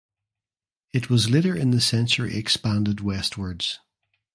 [0.93, 3.77] It was later in the century expanded westwards.